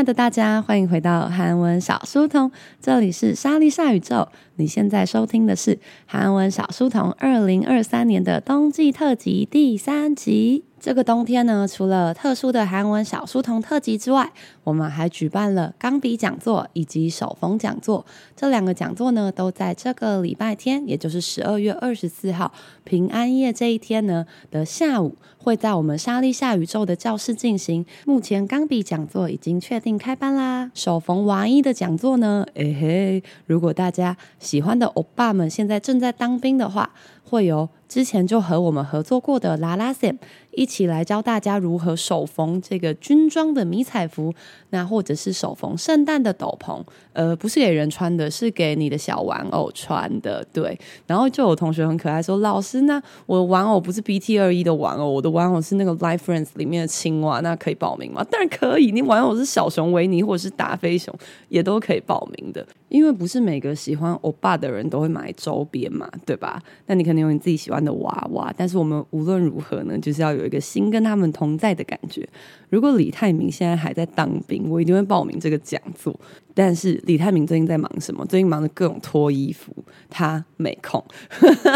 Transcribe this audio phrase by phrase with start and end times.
[0.00, 4.26] 亲爱的大家，欢迎回到韩文小书童，这里是莎莉莎宇宙。
[4.56, 10.64] 你现在收听的是韩文小书童二零二三年的冬季特辑第三集。
[10.80, 14.32] 这个冬天呢，除了特殊的韩文小书童特辑之外，
[14.64, 18.06] 我们还举办了钢笔讲座以及手缝讲座。
[18.34, 22.50] 这两个讲座呢，都在这个礼拜天，也就是十二月二十四号
[22.82, 27.84] 平安夜这一天呢的下午，会在我们莎莉夏宇宙的教室进行。
[28.06, 40.16] 目前钢笔讲座已经确定开班啦，手缝娃衣的讲座呢，哎嘿，如果大家喜欢的欧巴们现在正在当兵的话，会有之前就和我们合作过的拉拉森
[40.52, 44.32] 一起来教大家如何手缝这个军装的迷彩服，
[44.70, 46.80] 那或者是手缝圣诞的斗篷，
[47.12, 50.78] 呃，不是给人穿的，是给你的小玩偶穿的，对。
[51.06, 61.12] 然后就有同学很可爱说：“老师，那我玩偶不是 BT 二一的玩偶，我的玩偶是那个 Life Friends 里面的青蛙，那可以报名吗？”当然可以，你玩偶是小熊维尼或者是达菲熊，
[61.48, 62.64] 也都可以报名的。
[62.88, 66.60] 因为不是每个喜欢欧巴的人都会买周边嘛，对吧？
[66.86, 72.28] 那你肯定有你自己喜欢的娃娃，但是我们无论如何呢，就是要有一个心跟他们同在的感觉。
[72.68, 76.18] 如果李泰明现在还在当兵，我一定会报名这个讲座。
[76.54, 78.24] 但是李泰明最近在忙什么？
[78.26, 79.74] 最近忙着各种脱衣服，
[80.08, 81.02] 他没空。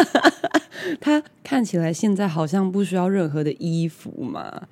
[1.01, 4.69] 他看起来现在好像不需要任何的衣服嘛。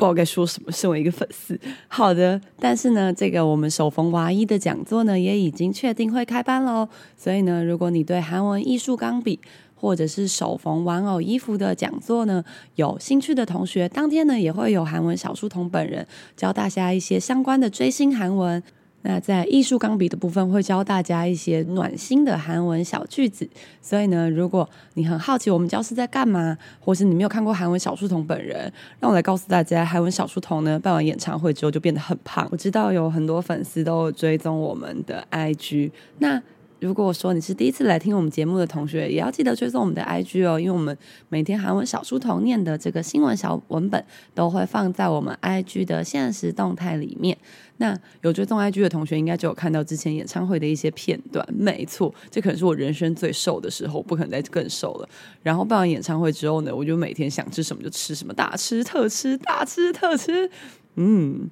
[0.00, 6.88] 不知道该说什么，身为一个粉丝，好的，但是呢，这个我们手缝娃衣的讲座呢，也已经确定会开班喽。
[7.18, 9.38] 所以呢，如果你对韩文艺术钢笔
[9.74, 12.42] 或者是手缝玩偶衣服的讲座呢
[12.76, 18.62] 有兴趣的同学，当天呢也会有韩文小书童本人教大家一些相关的追星韩文。
[19.02, 23.48] 那在艺术钢笔的部分，会教大家一些暖心的韩文小句子。
[23.80, 32.46] 所以呢，如果你很好奇我们教室在干嘛，或是你没有看过韩文小书童本人，让我来告诉大家，韩文小书童呢办完演唱会之后就变得很胖。
[32.50, 35.90] 我知道有很多粉丝都追踪我们的 IG。
[36.18, 36.42] 那
[36.80, 40.96] 如果说你是第一次来听我们节目的同学，也要记得追踪我们的 IG 哦，因为我们
[41.28, 44.02] 每天韩文小书童念的这个新闻小文本
[44.34, 47.36] 都会放在我们 IG 的现实动态里面。
[47.76, 51.46] 那有追踪 IG 的同学，应该就有看到之前演唱会的一些片段。
[51.52, 55.08] 没错，这可能是我人生最瘦的时候，不可能再更瘦了。
[55.42, 60.50] 然后办完演唱会之后呢，我就每天想吃什么就吃什么，大吃特吃，大吃特吃，
[60.94, 61.50] 嗯。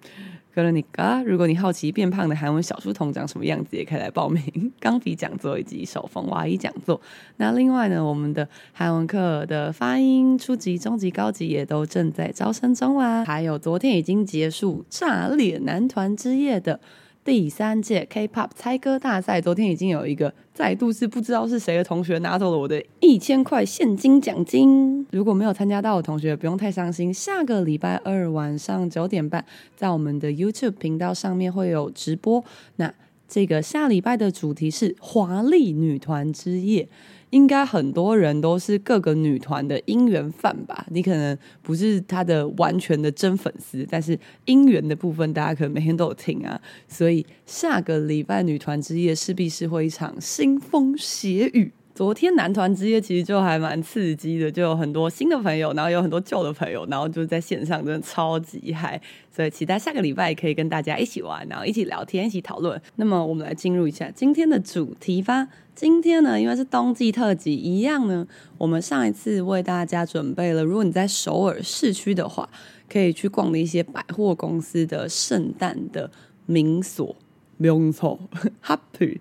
[1.24, 7.00] 如果你好奇变胖的韩文小书童长什么样子，也可以来报名钢笔讲座以及手缝娃衣讲座。
[7.36, 13.24] 那另外呢，我们的韩文课的发音初级、中级、高级也都正在招生中啦。
[13.24, 16.80] 还有昨天已经结束炸裂男团之夜的。
[17.28, 25.06] 第三届 K-pop 猜歌大赛，昨天已经有一个再度是不知道是谁的同学拿走了我的一千块现金奖金。
[25.10, 27.12] 如果没有参加到的同学，不用太伤心。
[27.12, 29.44] 下个礼拜二晚上九点半，
[29.76, 32.42] 在我们的 YouTube 频道上面会有直播。
[32.76, 32.90] 那
[33.28, 36.88] 这个下礼拜的主题是华丽女团之夜。
[37.30, 40.86] 应该很多人都是各个女团的姻缘饭吧？
[40.90, 46.60] 你可能不是她的完全的真粉丝，但是姻缘的部分大家可能每天都有听啊。
[46.88, 51.72] 所以下个礼拜女团之夜势必是会一场腥风血雨。
[51.98, 59.00] 昨天男团之夜其实就还蛮刺激的，就有很多新的朋友，然后有很多旧的朋友，然后就在线上真的超级嗨。
[59.32, 62.80] 所以期待下个礼拜可以跟大家一起玩，然后一起聊天，一起讨论。
[62.94, 65.48] 那么我们来进入一下今天的主题吧。
[65.74, 68.24] 今天呢，因为是冬季特辑，一样呢，
[68.58, 72.48] 我们上一次为大家准备了，如果你在首尔市区的话，
[72.88, 76.08] 可以去逛的一些百货公司的圣诞的
[76.46, 77.16] 名所，
[77.56, 78.16] 名所
[78.64, 79.18] ，Happy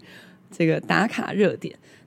[0.52, 1.76] 这个打卡热点。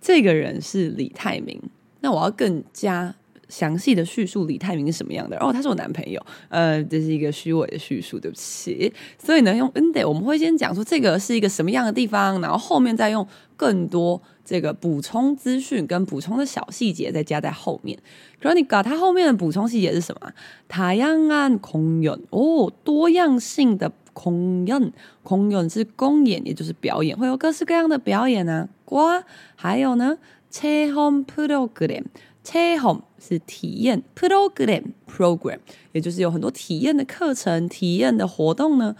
[0.00, 1.60] 这个人是李泰明。
[2.00, 3.14] 那我要更加。
[3.50, 8.92] 详细的叙述李泰明是什么样的，然后他是我男朋友，呃，这是一个虚伪的叙述，对不起。
[9.18, 13.24] 所以呢，用 ende 我们会先讲说这个是一个什么样的地方，然后后面再用
[13.56, 17.96] 更多这个补充资讯跟补充的小细节再加在后面。
[18.42, 20.32] 그러니까它后面的补充细节是什么？
[20.68, 28.68] 다양한공연哦，多样性的公演，公演是公演，也就是表演，会有各式各样的表演啊。
[28.84, 29.22] 瓜，
[29.54, 30.18] 还有呢，
[30.52, 32.04] 체험프로그램
[32.44, 35.58] 체험 是体验，program program，
[35.92, 38.94] 也就是有很多体验的课程、体验的活动呢。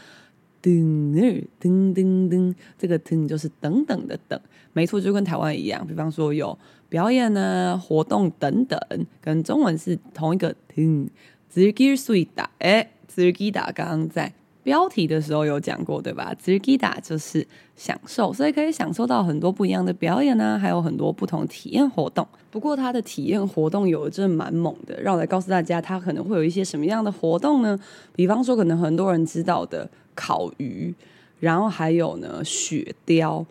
[0.63, 4.41] 등을噔噔噔，这个噔就是等等的等，
[4.73, 5.87] 没错，就跟台湾一样。
[5.87, 6.59] 比方说有
[6.89, 8.79] 表演呢、活动等等，
[9.21, 11.09] 跟中文是同一个噔。
[11.55, 14.33] 즐길수있다，哎，즐기다刚刚在
[14.64, 22.28] 标题的时候有讲过，对吧 z i g i d a 就是享受，所以可以享受到很多不一样的表演呢、啊，还有很多不同体验活动。
[22.50, 27.80] 不过它的体验活动有一阵蛮猛的，让我来告诉大家，它可能会有一些什么样的活动呢？
[28.16, 30.94] 比方说，可能很多人知道的烤鱼，
[31.40, 33.46] 然后还有呢雪雕。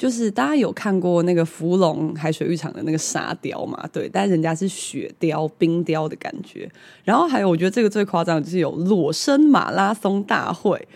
[0.00, 3.86] 就是大家有看过那个福隆海水浴场的那个沙雕嘛？
[3.92, 6.66] 对，但人家是雪雕、冰雕的感觉。
[7.04, 10.88] 然后还有，我觉得这个最夸张的就是有裸身马拉松大会。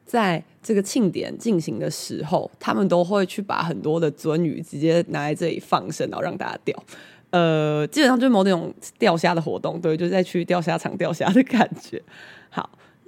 [0.05, 6.85] 在这个庆典进行的时候，他们都会去把很多的鳟鱼直接拿在这里放生，然后让大家钓。
[7.31, 12.03] 呃，基本上就是某种钓虾的活动，对，就是在去钓虾场钓虾的感觉。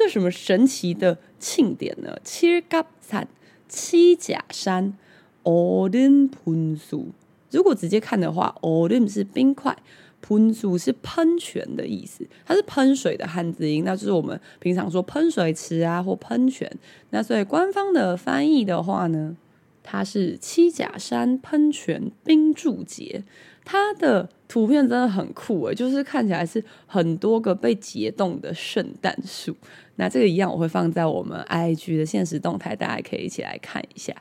[0.00, 2.18] 这什么神奇的庆典呢？
[2.24, 3.28] 七甲山，
[3.68, 4.96] 七甲山，
[5.42, 7.08] 奥林喷苏。
[7.50, 9.76] 如果直接看的话，奥林是冰块，
[10.22, 16.66] 喷苏是喷泉的意思，它是喷水的汉字音，那就是我们平常说喷水池啊或喷泉。
[17.10, 19.36] 那所以官方的翻译的话呢，
[19.82, 23.22] 它是七甲山喷泉冰柱节，
[23.66, 24.30] 它的。
[24.50, 29.54] 图片真的很酷诶，就是看起来是很多个被解冻的圣诞树。
[29.94, 34.12] 那这个一样，我会放在我们 IG 的现实动态，大家可以一起来看一下。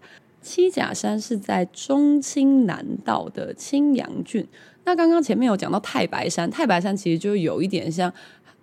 [0.42, 4.48] 七甲山是在中清南道的青阳郡。
[4.86, 8.14] 那刚刚前面有讲到太白山，太白山其实就有一点像。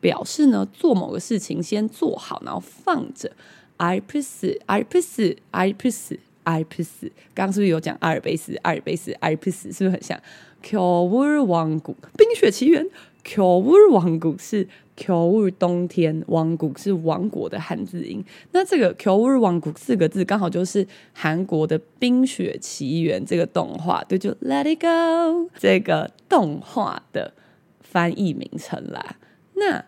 [0.00, 3.32] 表示呢做某个事情先做好，然后放着。
[3.78, 8.58] 알프스알프스알프스阿尔卑斯，刚刚是不是有讲阿尔卑斯？
[8.62, 10.18] 阿尔卑斯，阿尔卑斯是不是很像？
[10.62, 12.88] 겨울왕국，冰雪奇缘。
[13.24, 18.24] 겨울왕국是겨울冬天，王国是王国的汉字音。
[18.52, 27.32] 那这个겨울王国四个字，刚好就是韩国的《冰雪奇缘》这个动画，对，就 Let It Go 这个动画的
[27.80, 29.16] 翻译名称啦。
[29.54, 29.84] 那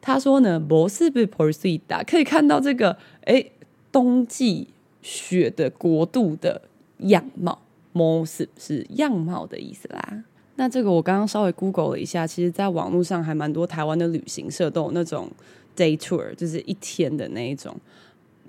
[0.00, 3.46] 他说呢，모습을볼수있다，可以看到这个，哎，
[3.90, 4.68] 冬季。
[5.04, 6.62] 雪的国度的
[6.98, 7.60] 样貌，
[7.92, 10.22] moss 是样貌的意思啦。
[10.56, 15.30] 那这个我刚刚稍微 Google 了一下，其实在网络上还蛮多台湾的旅行社都有那种
[15.74, 17.74] day tour，就是一天的那一种，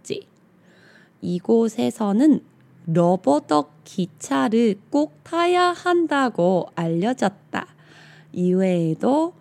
[1.20, 2.40] 이곳에서는
[2.87, 7.66] 로보덕 기차를 꼭 타야 한다고 알려졌다.
[8.33, 9.35] 이외에도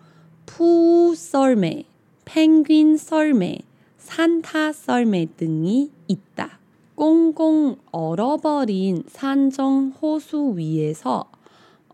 [0.46, 1.84] 푸 썰매,
[2.24, 3.58] 펭귄 썰매,
[3.98, 6.58] 산타 썰매 등이 있다.
[6.94, 11.24] 꽁꽁 얼어버린 산정 호수 위에서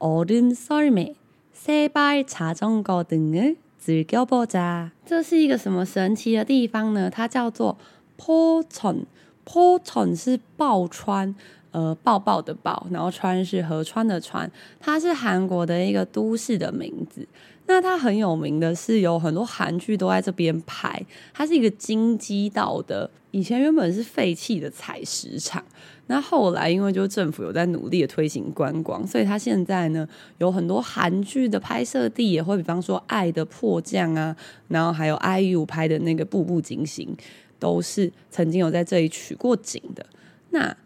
[0.00, 1.14] 얼음 썰매,
[1.52, 4.90] 세발 자전거 등을 즐겨보자.
[5.06, 7.08] 这是一个什么神奇的地方呢？
[7.08, 7.78] 它叫做
[8.16, 9.06] 坡천。
[9.43, 11.33] 坡천是抱川，
[11.71, 17.27] 呃，抱抱的抱，然后川是河川的川，它是韩国的一个都市的名字。
[17.65, 21.01] 那它很有名的是有很多韩剧都在这边拍，
[21.33, 25.63] 它是一个京畿道的，以前原本是废弃的采石场，
[26.07, 30.05] 那后来因为就政府有在努力的推行观光，所以它现在呢
[30.39, 34.35] 有很多韩剧的拍摄地也会，比方说《爱的迫降》啊，
[34.67, 37.15] 然后还有 IU 拍的那个《步步惊心》，
[37.62, 40.04] 都是曾经有在这里取过景的。
[40.50, 40.76] 那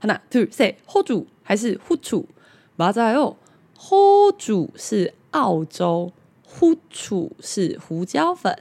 [0.00, 0.76] 好，那对谁？
[0.88, 3.36] 호주还是후추？맞아요，
[3.77, 6.11] 呼煮是澳洲，
[6.43, 8.57] 呼煮是胡椒粉，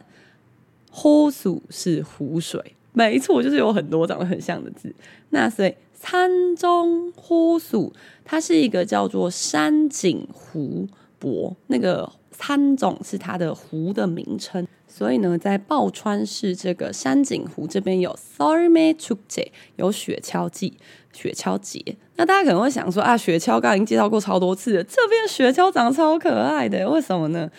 [0.91, 2.75] 呼煮是湖水。
[2.93, 4.95] 没错，就是有很多长得很像的字。
[5.31, 7.93] 那所以餐中呼煮，
[8.25, 10.87] 它是一个叫做山景湖
[11.19, 14.68] 泊，那个산정是它的湖的名称。
[14.88, 20.78] 所以呢，在抱川市这个山景湖这边有썰매축제，有雪橇季、
[21.14, 21.98] 雪橇节。
[22.16, 27.52] 那大家可能会想说啊，雪橇刚刚已经介绍过超多次了，这边雪橇长得超可爱的，为什么呢？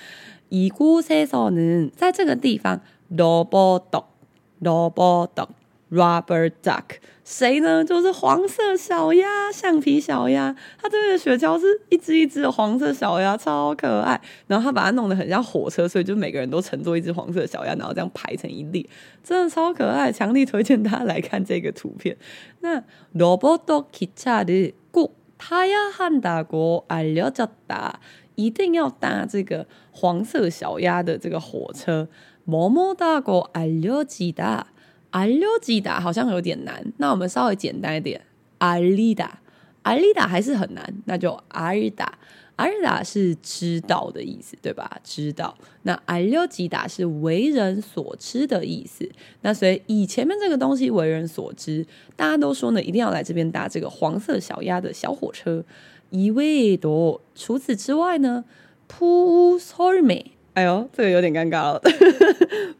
[0.51, 2.81] 이곳에서는在这个地方
[3.14, 4.05] 로보덕
[4.61, 5.29] Robot
[5.90, 6.85] Rubber Duck，
[7.25, 7.85] 谁呢？
[7.85, 10.55] 就是黄色小鸭，橡皮小鸭。
[10.81, 14.20] 它这边的雪橇是一只一只的黄色小鸭，超可爱。
[14.46, 18.88] 然后它把它弄得很像火车，所以就每个人都乘坐一只黄色小鸭，然后这样排成一列，
[19.25, 20.12] 真的超可爱。
[20.12, 22.16] 强力推荐大家来看这个图片。
[22.61, 27.94] 那 Robot 기차를 꼭 타야 한다고 알려졌다，
[28.37, 32.07] 一定要搭这个黄色小鸭的这个火车。
[32.44, 34.66] 뭐뭐다고알려지다
[35.12, 38.22] 阿利吉达好像有点难，那我们稍微简单一点，
[38.58, 39.39] 阿利达，
[39.84, 42.18] 阿利达还是很难，那就阿利达，
[42.58, 45.00] 阿利达是知道的意思，对吧？
[45.04, 45.58] 知道。
[45.84, 49.10] 那阿利吉达是为人所知的意思，
[49.41, 55.63] 那所以以前面这个东西为人所知，大家都说呢，一定要来这边搭这个黄色小鸭的小火车。
[56.10, 58.44] 一位多，除此之外呢，
[58.88, 61.82] 普索尔美，哎呦，这个有点尴尬了，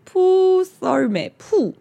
[0.04, 1.74] 普索尔美，普。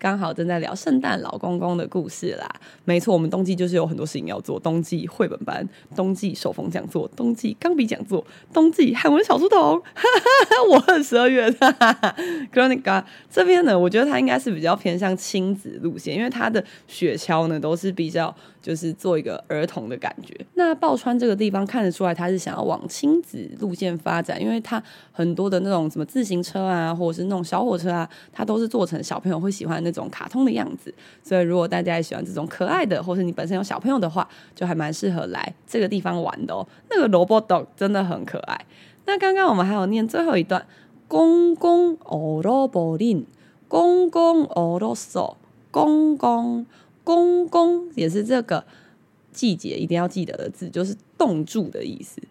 [0.00, 2.48] 刚好正在聊圣诞老公公的故事啦，
[2.86, 9.80] 没错，我们冬季就是有很多事情要做：冬季绘本班、冬季手缝讲座、冬季钢笔讲座、冬季韩文小书童。
[10.72, 11.74] 我很十二月的。
[12.50, 20.34] Kronika 这边呢，我觉得它应该是比较偏向亲子路线，因为它的雪橇呢都是比较就是做一个儿童的感觉。
[20.54, 24.82] 那抱川这个地方看得出来，它是想要往亲子路线发展，因为它
[25.12, 29.89] 很多的那种什么自行车啊，或者是那种小火车啊，它都是做成小朋友会喜欢的。
[29.90, 36.64] 那种卡通的样子，所以如果大家喜欢这种可爱的，或是你本身有小朋友的话，就还蛮适合来这个地方玩的哦。
[36.90, 38.66] 那个萝卜 dog 真的很可爱。
[39.06, 40.64] 那刚刚我们还有念最后一段：
[41.08, 43.26] 公公哦萝卜令，
[43.66, 45.36] 公公哦啰索，
[45.72, 46.64] 公公
[47.02, 48.64] 公公也是这个
[49.32, 52.22] 季节一定要记得的字，就是冻住的意思。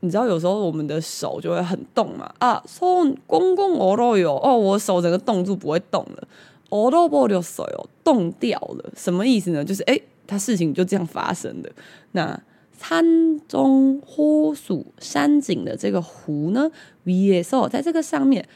[0.00, 2.32] 你知道有时候我们的手就会很冻嘛？
[2.38, 6.28] 啊，说公公哦啰有哦，我手整个冻住，不会动了。
[6.69, 9.63] 얼어버렸어요，冻掉了，什么意思呢？
[9.63, 11.71] 就是诶，它事情就这样发生的。
[12.13, 12.41] 那
[12.79, 16.71] 산정호수山景的这个湖呢，
[17.05, 18.47] 위에서在这个上面，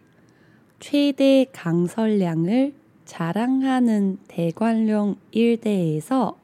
[0.81, 2.73] 최대 강설량을
[3.05, 6.39] 자랑하는 대관령 일대에서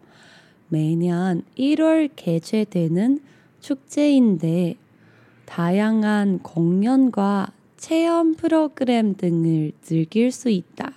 [0.70, 3.20] 매년 1월 개최되는
[3.62, 4.76] 축제인데
[5.46, 10.92] 다양한 공연과 체험 프로그램 등을 즐길 수 있다.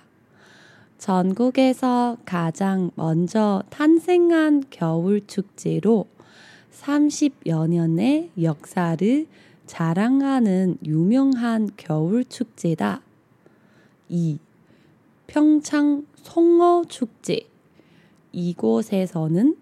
[0.99, 6.05] 전국에서 가장 먼저 탄생한 겨울 축제로
[6.73, 9.25] 30여 년의 역사를
[9.65, 13.01] 자랑하는 유명한 겨울 축제다.
[14.13, 14.39] 2.
[15.25, 17.47] 평창 송어 축제.
[18.33, 19.55] 이곳에서는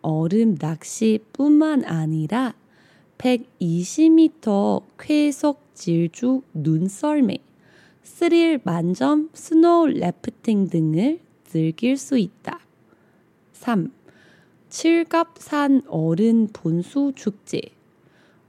[0.00, 2.52] 얼음 낚시뿐만 아니라
[3.18, 7.38] 120m 쾌속 질주 눈썰매,
[8.02, 12.58] 스릴 만점 스노우 래프팅 등을 즐길 수 있다.
[13.52, 13.92] 3.
[14.68, 17.60] 칠갑산 얼음 분수 축제.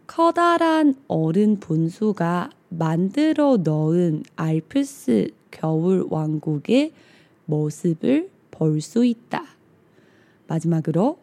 [0.08, 6.92] 커다란 얼음 분수가 만들어 넣은 알프스 겨울 왕국의
[7.46, 9.46] 모습을 볼 수 있다.
[10.48, 11.18] 마지막으로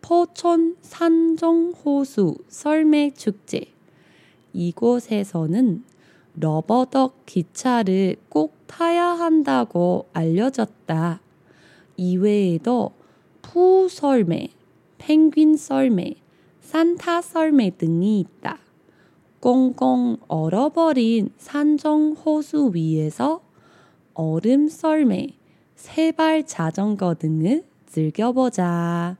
[0.00, 3.66] 포천 산정호수 설매 축제.
[4.52, 5.84] 이곳에서는
[6.38, 11.20] 러버덕 기차를 꼭 타야 한다고 알려졌다.
[11.96, 12.92] 이외에도
[13.42, 14.48] 푸 썰매,
[14.98, 16.14] 펭귄 썰매,
[16.60, 18.58] 산타 썰매 등이 있다.
[19.40, 23.45] 꽁꽁 얼어버린 산정 호수 위에서
[24.15, 25.29] 얼음 썰매,
[25.75, 29.17] 세발 자전거 등을 즐겨보자.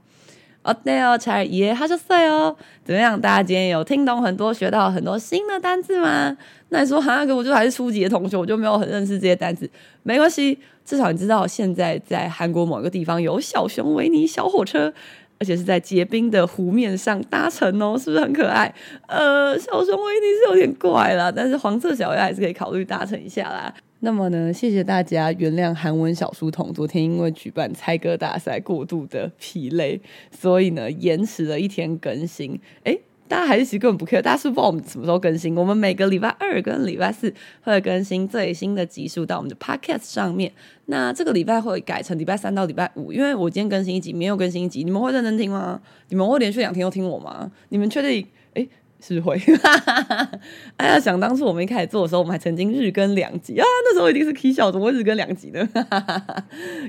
[0.63, 1.17] 어때요?
[1.17, 2.55] 잘 이해하셨어요?
[2.85, 3.19] 怎么样？
[3.19, 6.37] 大家今天有听懂很多，学到很多新的单字吗？
[6.69, 9.67] 那你说哈，可我就还是初级的同学，我就没有很认识这些单词。
[10.03, 14.93] 没关系，至少你知道现在在韩国某个地方有小熊维尼小火车，
[15.39, 18.71] 而且是在结冰的湖面上搭乘哦，是不是很可爱？
[19.07, 23.73] 呃，小熊维尼是有点怪啦，但是黄色小鸭还是可以考虑搭乘一下啦。
[24.00, 32.60] 那么呢，谢谢大家原谅韩文小书童昨天因为举办猜歌大赛过度的疲累，所以呢延迟了一天更新。
[32.84, 35.56] 诶，大家还是其实根本不 care，大家是不知道我们什么时候更新。
[35.56, 37.32] 我们每个礼拜二跟礼拜四
[37.62, 40.52] 会更新最新的集数到我们的 podcast 上面。
[40.84, 45.80] 那这个礼拜会改成礼拜三到礼拜五，因为我今天更新一集，没有更新一集，你们会认真听吗？
[46.10, 47.50] 你们会连续两天都听我吗？
[47.70, 48.26] 你们确定？
[49.00, 49.40] 是会，
[50.78, 55.68] 哎呀，想当初我们一开始做的时候，我们还曾经日更两集啊，那时候一定是 K 笑，怎么会日更两集呢？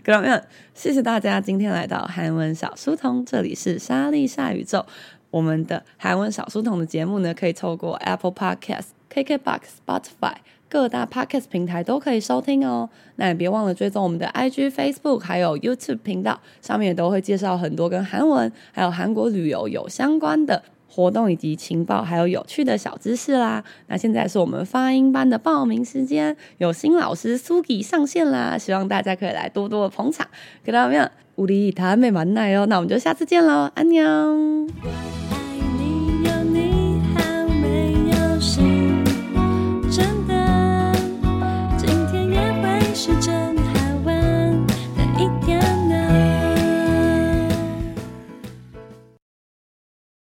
[0.04, 0.42] 各位朋友，
[0.74, 4.86] 谢谢大家今天来到韩文小书童，这里是莎莉莎宇宙。
[5.30, 10.36] 我们的韩文小书童的节目呢，可以透过 Apple Podcast、KKBox、Spotify
[10.70, 12.90] 各大 Podcast 平台都可以收听哦。
[13.18, 20.64] 那也别忘了追踪我们的 IG、Facebook 还有 YouTube 频道，上面也都会介绍很多跟韩文还有韩国旅游有相关的。
[20.89, 23.65] 活动以及情报，还有有趣的小知识啦。
[23.87, 30.27] 那现在是我们发音班的报名时间，有新老师苏吉上线啦，希望大家可以来多多的捧场。
[30.65, 32.67] 各位朋友，우리다음에만나요。
[32.67, 34.69] 那我们就下次见喽，安妞。